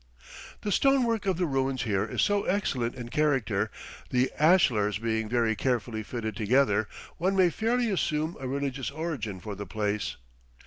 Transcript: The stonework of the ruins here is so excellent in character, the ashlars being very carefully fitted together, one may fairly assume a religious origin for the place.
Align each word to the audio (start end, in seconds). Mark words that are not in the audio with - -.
The 0.61 0.71
stonework 0.71 1.27
of 1.27 1.37
the 1.37 1.45
ruins 1.45 1.83
here 1.83 2.03
is 2.03 2.23
so 2.23 2.45
excellent 2.45 2.95
in 2.95 3.09
character, 3.09 3.69
the 4.09 4.31
ashlars 4.39 4.97
being 4.97 5.29
very 5.29 5.55
carefully 5.55 6.01
fitted 6.01 6.35
together, 6.35 6.87
one 7.17 7.35
may 7.35 7.51
fairly 7.51 7.91
assume 7.91 8.35
a 8.39 8.47
religious 8.47 8.89
origin 8.89 9.39
for 9.39 9.53
the 9.53 9.67
place. 9.67 10.15